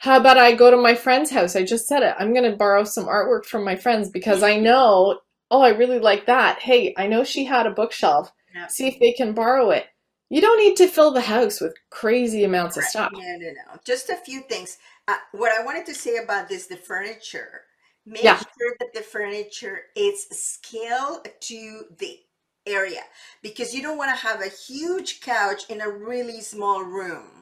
How 0.00 0.18
about 0.18 0.38
I 0.38 0.54
go 0.54 0.70
to 0.70 0.78
my 0.78 0.94
friend's 0.94 1.30
house? 1.30 1.54
I 1.56 1.62
just 1.62 1.86
said 1.86 2.02
it. 2.02 2.14
I'm 2.18 2.32
going 2.32 2.50
to 2.50 2.56
borrow 2.56 2.84
some 2.84 3.04
artwork 3.04 3.44
from 3.44 3.64
my 3.64 3.76
friends 3.76 4.08
because 4.08 4.42
I 4.42 4.56
know, 4.56 5.20
oh, 5.50 5.60
I 5.60 5.70
really 5.70 5.98
like 5.98 6.24
that. 6.24 6.58
Hey, 6.58 6.94
I 6.96 7.06
know 7.06 7.22
she 7.22 7.44
had 7.44 7.66
a 7.66 7.70
bookshelf. 7.70 8.32
See 8.70 8.88
if 8.88 8.98
they 8.98 9.12
can 9.12 9.34
borrow 9.34 9.70
it. 9.70 9.86
You 10.30 10.40
don't 10.40 10.58
need 10.58 10.76
to 10.76 10.88
fill 10.88 11.10
the 11.10 11.20
house 11.20 11.60
with 11.60 11.74
crazy 11.90 12.44
amounts 12.44 12.78
of 12.78 12.84
stuff. 12.84 13.12
No, 13.12 13.36
no, 13.36 13.48
no. 13.52 13.80
Just 13.84 14.08
a 14.08 14.16
few 14.16 14.40
things. 14.42 14.78
Uh, 15.06 15.16
what 15.32 15.52
I 15.52 15.64
wanted 15.64 15.84
to 15.86 15.94
say 15.94 16.16
about 16.16 16.48
this, 16.48 16.66
the 16.66 16.76
furniture. 16.76 17.62
Make 18.06 18.24
Yeah. 18.24 18.38
sure 18.38 18.74
that 18.78 18.94
the 18.94 19.02
furniture 19.02 19.82
is 19.94 20.26
scaled 20.30 21.28
to 21.40 21.84
the 21.98 22.20
area 22.66 23.02
because 23.42 23.74
you 23.74 23.82
don't 23.82 23.98
want 23.98 24.10
to 24.16 24.26
have 24.26 24.40
a 24.40 24.48
huge 24.48 25.20
couch 25.20 25.68
in 25.68 25.80
a 25.82 25.88
really 25.90 26.40
small 26.40 26.82
room 26.82 27.39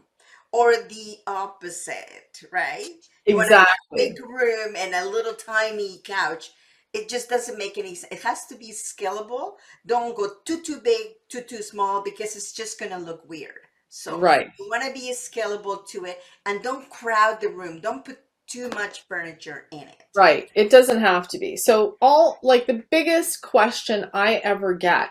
or 0.52 0.73
the 0.76 1.19
opposite, 1.26 2.43
right? 2.52 2.90
You 3.26 3.37
want 3.37 3.50
a 3.50 3.52
Exactly. 3.52 3.97
big 3.97 4.21
room 4.21 4.75
and 4.76 4.95
a 4.95 5.05
little 5.09 5.35
tiny 5.35 6.00
couch. 6.05 6.50
It 6.93 7.09
just 7.09 7.28
doesn't 7.28 7.59
make 7.59 7.76
any 7.78 7.95
sense. 7.95 8.12
It 8.12 8.23
has 8.23 8.47
to 8.47 8.57
be 8.57 8.71
scalable. 8.73 9.57
Don't 9.87 10.17
go 10.17 10.28
too 10.45 10.62
too 10.62 10.81
big, 10.81 11.09
too 11.28 11.43
too 11.43 11.62
small 11.62 12.02
because 12.02 12.35
it's 12.37 12.52
just 12.52 12.78
gonna 12.81 12.99
look 12.99 13.28
weird. 13.28 13.69
So 13.88 14.19
Right. 14.19 14.50
you 14.59 14.69
want 14.69 14.85
to 14.85 14.93
be 14.93 15.12
scalable 15.12 15.87
to 15.88 16.05
it 16.07 16.21
and 16.47 16.62
don't 16.62 16.90
crowd 16.90 17.40
the 17.40 17.49
room. 17.49 17.81
Don't 17.81 18.05
put 18.05 18.19
too 18.47 18.69
much 18.71 19.02
furniture 19.07 19.67
in 19.71 19.88
it. 19.88 20.02
Right. 20.14 20.50
It 20.55 20.71
doesn't 20.71 21.00
have 21.00 21.28
to 21.28 21.38
be. 21.38 21.57
So 21.57 21.97
all 22.00 22.38
like 22.43 22.67
the 22.67 22.83
biggest 22.90 23.40
question 23.43 24.11
I 24.12 24.37
ever 24.37 24.75
get 24.75 25.11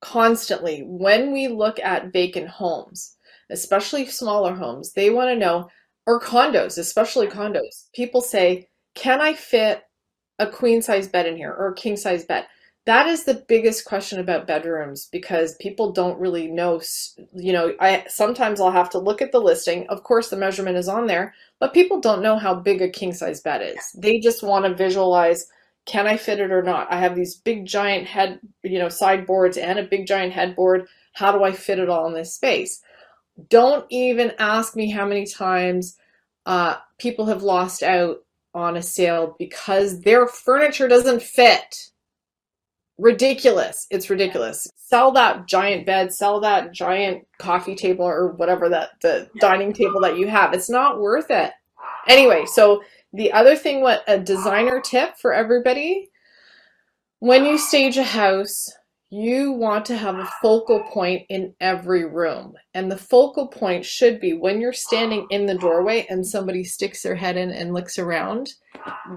constantly 0.00 0.82
when 0.84 1.32
we 1.32 1.48
look 1.48 1.78
at 1.80 2.12
vacant 2.12 2.48
homes, 2.48 3.16
especially 3.50 4.06
smaller 4.06 4.54
homes, 4.54 4.92
they 4.92 5.10
want 5.10 5.30
to 5.30 5.36
know, 5.36 5.68
or 6.06 6.20
condos, 6.20 6.78
especially 6.78 7.26
condos. 7.26 7.88
People 7.94 8.20
say, 8.20 8.68
"Can 8.94 9.20
I 9.20 9.34
fit 9.34 9.82
a 10.38 10.46
queen 10.46 10.82
size 10.82 11.08
bed 11.08 11.26
in 11.26 11.36
here 11.36 11.52
or 11.52 11.68
a 11.68 11.74
king 11.74 11.96
size 11.96 12.24
bed?" 12.24 12.46
That 12.86 13.06
is 13.06 13.24
the 13.24 13.44
biggest 13.48 13.84
question 13.84 14.18
about 14.18 14.46
bedrooms 14.46 15.08
because 15.12 15.56
people 15.56 15.92
don't 15.92 16.18
really 16.18 16.46
know, 16.48 16.80
you 17.34 17.52
know, 17.52 17.74
I 17.80 18.04
sometimes 18.08 18.60
I'll 18.60 18.70
have 18.70 18.88
to 18.90 18.98
look 18.98 19.20
at 19.20 19.30
the 19.30 19.40
listing. 19.42 19.86
Of 19.88 20.04
course, 20.04 20.30
the 20.30 20.38
measurement 20.38 20.78
is 20.78 20.88
on 20.88 21.06
there, 21.06 21.34
but 21.60 21.74
people 21.74 22.00
don't 22.00 22.22
know 22.22 22.38
how 22.38 22.54
big 22.54 22.80
a 22.80 22.88
king 22.88 23.12
size 23.12 23.42
bed 23.42 23.60
is. 23.76 23.92
They 23.92 24.20
just 24.20 24.42
want 24.42 24.64
to 24.64 24.74
visualize, 24.74 25.46
can 25.84 26.06
I 26.06 26.16
fit 26.16 26.40
it 26.40 26.50
or 26.50 26.62
not? 26.62 26.90
I 26.90 26.98
have 26.98 27.14
these 27.14 27.36
big 27.36 27.66
giant 27.66 28.06
head, 28.06 28.40
you 28.62 28.78
know, 28.78 28.88
sideboards 28.88 29.58
and 29.58 29.78
a 29.78 29.82
big 29.82 30.06
giant 30.06 30.32
headboard. 30.32 30.88
How 31.12 31.30
do 31.32 31.44
I 31.44 31.52
fit 31.52 31.78
it 31.78 31.90
all 31.90 32.06
in 32.06 32.14
this 32.14 32.32
space? 32.34 32.80
Don't 33.48 33.86
even 33.90 34.32
ask 34.38 34.74
me 34.74 34.90
how 34.90 35.06
many 35.06 35.26
times 35.26 35.96
uh, 36.46 36.76
people 36.98 37.26
have 37.26 37.42
lost 37.42 37.82
out 37.82 38.18
on 38.54 38.76
a 38.76 38.82
sale 38.82 39.36
because 39.38 40.00
their 40.00 40.26
furniture 40.26 40.88
doesn't 40.88 41.22
fit. 41.22 41.90
Ridiculous. 42.96 43.86
It's 43.90 44.10
ridiculous. 44.10 44.66
Sell 44.76 45.12
that 45.12 45.46
giant 45.46 45.86
bed, 45.86 46.12
sell 46.12 46.40
that 46.40 46.72
giant 46.72 47.26
coffee 47.38 47.76
table 47.76 48.04
or 48.04 48.32
whatever 48.32 48.68
that 48.70 48.90
the 49.02 49.28
dining 49.40 49.72
table 49.72 50.00
that 50.00 50.18
you 50.18 50.26
have. 50.26 50.52
It's 50.52 50.70
not 50.70 51.00
worth 51.00 51.30
it. 51.30 51.52
Anyway, 52.08 52.44
so 52.46 52.82
the 53.12 53.30
other 53.32 53.54
thing 53.54 53.82
what 53.82 54.02
a 54.08 54.18
designer 54.18 54.80
tip 54.80 55.16
for 55.16 55.32
everybody 55.32 56.10
when 57.20 57.44
you 57.44 57.58
stage 57.58 57.96
a 57.96 58.04
house, 58.04 58.72
you 59.10 59.52
want 59.52 59.86
to 59.86 59.96
have 59.96 60.16
a 60.16 60.30
focal 60.42 60.82
point 60.92 61.24
in 61.30 61.54
every 61.60 62.04
room. 62.04 62.52
And 62.74 62.90
the 62.90 62.98
focal 62.98 63.48
point 63.48 63.84
should 63.86 64.20
be 64.20 64.34
when 64.34 64.60
you're 64.60 64.72
standing 64.72 65.26
in 65.30 65.46
the 65.46 65.54
doorway 65.54 66.06
and 66.10 66.26
somebody 66.26 66.62
sticks 66.62 67.02
their 67.02 67.14
head 67.14 67.36
in 67.36 67.50
and 67.50 67.72
looks 67.72 67.98
around, 67.98 68.52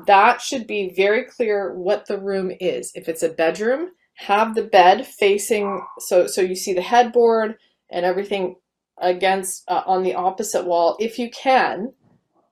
that 0.07 0.41
should 0.41 0.65
be 0.65 0.93
very 0.95 1.25
clear 1.25 1.74
what 1.75 2.07
the 2.07 2.19
room 2.19 2.51
is. 2.60 2.91
If 2.95 3.10
it's 3.10 3.24
a 3.24 3.29
bedroom, 3.29 3.89
have 4.15 4.53
the 4.53 4.63
bed 4.63 5.05
facing 5.07 5.81
so 6.00 6.27
so 6.27 6.41
you 6.41 6.55
see 6.55 6.74
the 6.74 6.81
headboard 6.81 7.55
and 7.89 8.05
everything 8.05 8.55
against 9.00 9.63
uh, 9.67 9.81
on 9.88 10.03
the 10.03 10.13
opposite 10.13 10.65
wall 10.65 10.95
if 11.00 11.17
you 11.17 11.29
can 11.31 11.91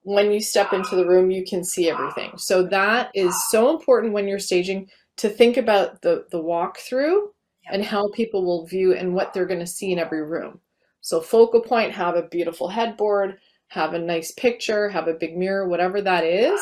when 0.01 0.31
you 0.31 0.41
step 0.41 0.73
into 0.73 0.95
the 0.95 1.05
room 1.05 1.29
you 1.29 1.45
can 1.45 1.63
see 1.63 1.89
everything 1.89 2.31
so 2.37 2.63
that 2.63 3.11
is 3.13 3.35
so 3.49 3.69
important 3.69 4.13
when 4.13 4.27
you're 4.27 4.39
staging 4.39 4.87
to 5.19 5.29
think 5.29 5.57
about 5.57 6.01
the 6.01 6.25
the 6.31 6.41
walkthrough 6.41 7.27
Yeah. 7.63 7.71
and 7.73 7.83
how 7.85 8.09
people 8.11 8.43
will 8.45 8.65
view 8.67 8.93
and 8.93 9.13
what 9.13 9.33
they're 9.33 9.45
going 9.45 9.59
to 9.61 9.67
see 9.67 9.91
in 9.91 9.99
every 9.99 10.23
room. 10.23 10.59
So 11.01 11.21
focal 11.21 11.61
point 11.61 11.93
have 11.93 12.15
a 12.15 12.27
beautiful 12.27 12.67
headboard 12.69 13.39
have 13.67 13.93
a 13.93 13.99
nice 13.99 14.31
picture 14.31 14.89
have 14.89 15.07
a 15.07 15.13
big 15.13 15.37
mirror 15.37 15.67
whatever 15.67 16.01
that 16.01 16.23
is. 16.23 16.61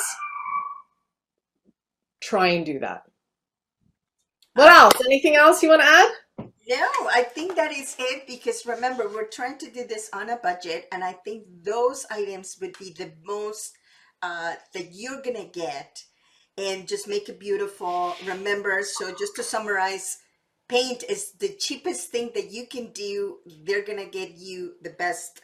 Try 2.19 2.47
and 2.49 2.65
do 2.65 2.79
that. 2.79 3.03
What 4.53 4.69
else? 4.71 4.93
Anything 5.05 5.35
else 5.35 5.61
you 5.61 5.69
want 5.69 5.81
to 5.81 5.87
add? 5.87 6.09
No, 6.69 6.87
I 7.13 7.23
think 7.23 7.55
that 7.55 7.71
is 7.71 7.95
it 7.97 8.27
because 8.27 8.65
remember, 8.65 9.07
we're 9.07 9.27
trying 9.27 9.57
to 9.59 9.71
do 9.71 9.87
this 9.87 10.09
on 10.11 10.29
a 10.29 10.35
budget, 10.37 10.87
and 10.91 11.01
I 11.03 11.13
think 11.13 11.45
those 11.63 12.05
items 12.11 12.57
would 12.59 12.77
be 12.77 12.91
the 12.91 13.13
most 13.23 13.77
uh, 14.21 14.55
that 14.73 14.87
you're 14.91 15.21
gonna 15.21 15.45
get 15.45 16.03
and 16.57 16.87
just 16.87 17.07
make 17.07 17.29
it 17.29 17.39
beautiful. 17.39 18.15
Remember, 18.25 18.81
so 18.83 19.13
just 19.15 19.35
to 19.35 19.43
summarize, 19.43 20.17
paint 20.67 21.03
is 21.09 21.33
the 21.33 21.49
cheapest 21.49 22.09
thing 22.09 22.31
that 22.35 22.51
you 22.51 22.67
can 22.67 22.91
do. 22.91 23.37
They're 23.63 23.85
gonna 23.85 24.05
get 24.05 24.31
you 24.31 24.73
the 24.81 24.91
best. 24.91 25.41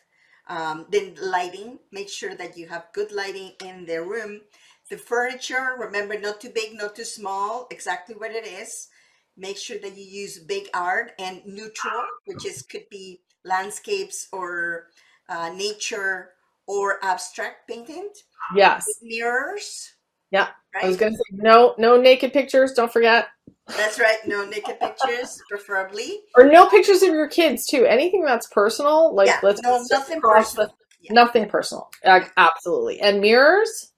Um, 0.47 0.87
then 0.89 1.15
lighting, 1.21 1.79
make 1.91 2.09
sure 2.09 2.35
that 2.35 2.57
you 2.57 2.67
have 2.67 2.91
good 2.93 3.13
lighting 3.13 3.53
in 3.63 3.85
their 3.85 4.03
room. 4.03 4.41
The 4.89 4.97
furniture, 4.97 5.75
remember, 5.79 6.19
not 6.19 6.41
too 6.41 6.49
big, 6.49 6.73
not 6.73 6.97
too 6.97 7.05
small, 7.05 7.67
exactly 7.71 8.15
what 8.15 8.31
it 8.31 8.45
is 8.45 8.89
make 9.37 9.57
sure 9.57 9.77
that 9.79 9.97
you 9.97 10.03
use 10.03 10.39
big 10.39 10.67
art 10.73 11.11
and 11.19 11.41
neutral 11.45 12.03
which 12.25 12.45
is 12.45 12.61
could 12.61 12.87
be 12.89 13.21
landscapes 13.43 14.27
or 14.31 14.87
uh, 15.29 15.49
nature 15.49 16.29
or 16.67 17.03
abstract 17.03 17.67
painting 17.67 18.09
yes 18.55 18.85
mirrors 19.01 19.92
Yeah, 20.33 20.47
I 20.81 20.87
was 20.87 20.97
gonna 20.97 21.15
say 21.15 21.23
no, 21.31 21.75
no 21.77 22.01
naked 22.01 22.33
pictures. 22.33 22.73
Don't 22.73 22.91
forget, 22.91 23.27
that's 23.67 23.99
right 23.99 24.17
no 24.25 24.43
naked 24.43 24.79
pictures 24.79 25.41
preferably 25.49 26.19
or 26.35 26.45
no 26.45 26.65
pictures 26.65 27.01
of 27.03 27.09
your 27.09 27.29
kids 27.29 27.65
too. 27.65 27.85
Anything 27.85 28.25
that's 28.25 28.47
personal, 28.47 29.13
like 29.15 29.27
yeah 29.27 29.39
let's 29.43 29.61
no 29.61 29.85
nothing 29.91 30.19
personal 30.19 30.75
yeah 31.01 31.13
nothing 31.13 31.47
personal. 31.47 31.89
Ac- 32.03 32.31
Absolutely, 32.35 32.99
and 32.99 33.21
mirrors 33.21 33.93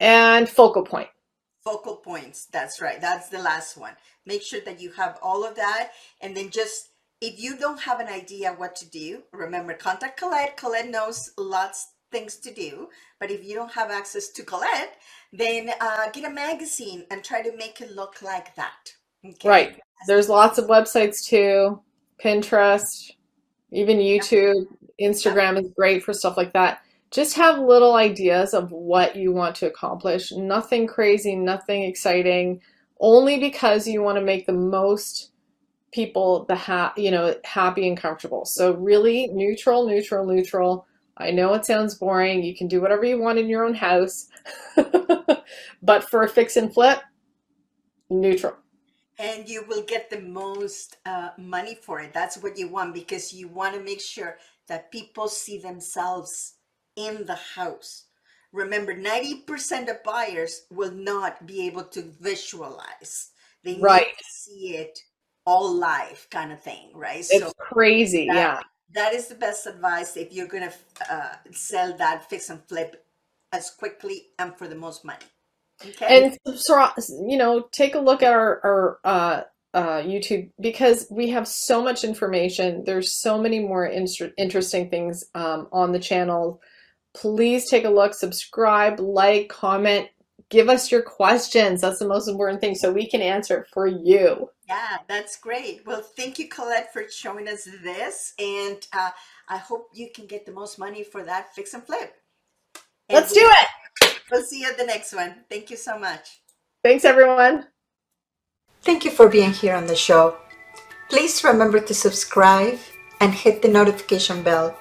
and 0.00 0.48
focal 0.48 0.84
point. 0.84 1.08
focal 1.64 1.96
points 1.96 2.46
that's 2.52 2.80
right 2.80 3.00
that's 3.00 3.28
the 3.28 3.38
last 3.38 3.76
one 3.76 3.94
make 4.26 4.42
sure 4.42 4.60
that 4.60 4.80
you 4.80 4.92
have 4.92 5.18
all 5.22 5.44
of 5.44 5.56
that 5.56 5.90
and 6.20 6.36
then 6.36 6.50
just 6.50 6.90
if 7.20 7.40
you 7.40 7.56
don't 7.56 7.80
have 7.80 8.00
an 8.00 8.08
idea 8.08 8.52
what 8.52 8.76
to 8.76 8.88
do 8.90 9.22
remember 9.32 9.72
contact 9.72 10.18
colette 10.18 10.56
colette 10.56 10.90
knows 10.90 11.32
lots 11.38 11.93
things 12.14 12.36
to 12.36 12.50
do 12.54 12.88
but 13.20 13.30
if 13.30 13.44
you 13.44 13.54
don't 13.54 13.72
have 13.80 13.90
access 13.90 14.28
to 14.28 14.42
colette 14.42 14.94
then 15.32 15.70
uh, 15.80 16.08
get 16.12 16.30
a 16.30 16.30
magazine 16.30 17.04
and 17.10 17.24
try 17.24 17.42
to 17.42 17.56
make 17.56 17.80
it 17.80 17.90
look 18.00 18.22
like 18.22 18.54
that 18.54 18.92
okay 19.26 19.48
Right. 19.48 19.80
There's 20.06 20.28
lots 20.28 20.58
of 20.58 20.66
websites 20.66 21.24
too. 21.24 21.80
Pinterest, 22.22 23.12
even 23.70 23.98
YouTube, 23.98 24.66
Instagram 25.00 25.60
is 25.60 25.70
great 25.76 26.02
for 26.02 26.12
stuff 26.12 26.36
like 26.36 26.52
that. 26.52 26.80
Just 27.10 27.36
have 27.36 27.58
little 27.58 27.94
ideas 27.94 28.54
of 28.54 28.70
what 28.70 29.16
you 29.16 29.32
want 29.32 29.54
to 29.56 29.66
accomplish. 29.66 30.32
Nothing 30.32 30.86
crazy, 30.86 31.36
nothing 31.36 31.84
exciting, 31.84 32.60
only 33.00 33.38
because 33.38 33.86
you 33.86 34.02
want 34.02 34.18
to 34.18 34.24
make 34.24 34.46
the 34.46 34.52
most 34.52 35.30
people 35.92 36.44
the 36.48 36.56
ha 36.56 36.92
you 36.96 37.10
know 37.10 37.34
happy 37.44 37.86
and 37.86 37.96
comfortable. 37.96 38.44
So 38.44 38.74
really 38.74 39.28
neutral, 39.28 39.86
neutral, 39.86 40.26
neutral. 40.26 40.86
I 41.16 41.30
know 41.30 41.54
it 41.54 41.64
sounds 41.66 41.94
boring. 41.96 42.42
You 42.44 42.56
can 42.56 42.68
do 42.68 42.80
whatever 42.80 43.04
you 43.04 43.18
want 43.20 43.38
in 43.38 43.48
your 43.48 43.64
own 43.64 43.74
house. 43.74 44.28
But 45.82 46.04
for 46.10 46.22
a 46.22 46.28
fix 46.28 46.56
and 46.56 46.72
flip, 46.72 47.00
neutral. 48.10 48.56
and 49.18 49.48
you 49.48 49.64
will 49.68 49.82
get 49.82 50.10
the 50.10 50.20
most 50.20 50.96
uh, 51.06 51.30
money 51.38 51.76
for 51.76 52.00
it. 52.00 52.12
That's 52.12 52.36
what 52.42 52.58
you 52.58 52.68
want 52.68 52.94
because 52.94 53.32
you 53.32 53.48
want 53.48 53.74
to 53.74 53.80
make 53.82 54.00
sure 54.00 54.38
that 54.68 54.90
people 54.90 55.28
see 55.28 55.58
themselves 55.58 56.54
in 56.96 57.24
the 57.26 57.36
house. 57.56 58.06
Remember, 58.52 58.94
90% 58.94 59.88
of 59.88 60.02
buyers 60.04 60.62
will 60.70 60.92
not 60.92 61.46
be 61.46 61.66
able 61.66 61.84
to 61.84 62.02
visualize. 62.20 63.30
They 63.62 63.76
Right. 63.76 64.06
need 64.06 64.06
to 64.18 64.24
see 64.24 64.76
it 64.76 64.98
all 65.46 65.72
live 65.74 66.26
kind 66.30 66.52
of 66.52 66.62
thing, 66.62 66.92
right? 66.94 67.24
It's 67.28 67.52
crazy. 67.58 68.26
that, 68.26 68.32
Yeah. 68.32 68.60
That 68.94 69.12
is 69.12 69.28
the 69.28 69.34
best 69.34 69.66
advice 69.66 70.16
if 70.16 70.32
you're 70.32 70.48
going 70.48 70.68
to 70.68 71.14
uh, 71.14 71.34
sell 71.52 71.96
that 71.96 72.28
fix 72.30 72.50
and 72.50 72.60
flip 72.68 73.04
as 73.52 73.70
quickly 73.70 74.28
and 74.38 74.56
for 74.56 74.68
the 74.68 74.74
most 74.74 75.04
money. 75.04 75.26
Okay. 75.84 76.24
And 76.24 76.38
subscribe, 76.46 76.92
you 77.26 77.36
know, 77.36 77.68
take 77.72 77.94
a 77.94 78.00
look 78.00 78.22
at 78.22 78.32
our, 78.32 78.60
our 78.64 78.98
uh, 79.04 79.42
uh, 79.74 80.02
YouTube 80.02 80.50
because 80.60 81.06
we 81.10 81.30
have 81.30 81.48
so 81.48 81.82
much 81.82 82.04
information. 82.04 82.84
There's 82.84 83.20
so 83.20 83.38
many 83.38 83.58
more 83.58 83.84
inter- 83.86 84.32
interesting 84.38 84.88
things 84.88 85.24
um, 85.34 85.68
on 85.72 85.92
the 85.92 85.98
channel. 85.98 86.60
Please 87.14 87.68
take 87.68 87.84
a 87.84 87.90
look, 87.90 88.14
subscribe, 88.14 89.00
like, 89.00 89.48
comment, 89.48 90.08
give 90.54 90.68
us 90.68 90.92
your 90.92 91.02
questions. 91.02 91.80
That's 91.80 91.98
the 91.98 92.06
most 92.06 92.28
important 92.28 92.60
thing 92.60 92.76
so 92.76 92.92
we 92.92 93.08
can 93.08 93.20
answer 93.20 93.58
it 93.58 93.66
for 93.72 93.88
you. 93.88 94.48
Yeah, 94.68 94.98
that's 95.08 95.36
great. 95.36 95.84
Well, 95.84 96.00
thank 96.00 96.38
you, 96.38 96.48
Colette, 96.48 96.92
for 96.92 97.02
showing 97.10 97.48
us 97.48 97.68
this. 97.82 98.34
And 98.38 98.86
uh, 98.92 99.10
I 99.48 99.58
hope 99.58 99.88
you 99.92 100.10
can 100.14 100.26
get 100.26 100.46
the 100.46 100.52
most 100.52 100.78
money 100.78 101.02
for 101.02 101.24
that 101.24 101.52
fix 101.54 101.74
and 101.74 101.82
flip. 101.82 102.14
And 103.08 103.16
Let's 103.16 103.32
do 103.32 103.42
it. 103.42 104.20
We'll 104.30 104.44
see 104.44 104.60
you 104.60 104.68
at 104.68 104.78
the 104.78 104.86
next 104.86 105.12
one. 105.12 105.34
Thank 105.50 105.70
you 105.70 105.76
so 105.76 105.98
much. 105.98 106.40
Thanks, 106.84 107.04
everyone. 107.04 107.66
Thank 108.82 109.04
you 109.04 109.10
for 109.10 109.28
being 109.28 109.52
here 109.52 109.74
on 109.74 109.86
the 109.86 109.96
show. 109.96 110.36
Please 111.10 111.42
remember 111.42 111.80
to 111.80 111.94
subscribe 111.94 112.78
and 113.20 113.34
hit 113.34 113.60
the 113.60 113.68
notification 113.68 114.42
bell 114.42 114.78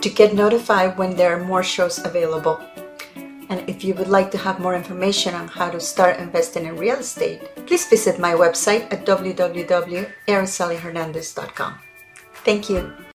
to 0.00 0.08
get 0.08 0.34
notified 0.34 0.96
when 0.96 1.14
there 1.14 1.36
are 1.36 1.44
more 1.44 1.62
shows 1.62 1.98
available. 2.04 2.58
And 3.50 3.68
if 3.68 3.84
you 3.84 3.92
would 3.94 4.08
like 4.08 4.30
to 4.30 4.38
have 4.38 4.60
more 4.60 4.76
information 4.76 5.34
on 5.34 5.48
how 5.48 5.68
to 5.70 5.80
start 5.80 6.18
investing 6.18 6.66
in 6.66 6.76
real 6.76 6.98
estate, 6.98 7.42
please 7.66 7.84
visit 7.84 8.18
my 8.18 8.32
website 8.32 8.90
at 8.92 9.04
www.aracelihernandez.com. 9.04 11.78
Thank 12.44 12.70
you. 12.70 12.92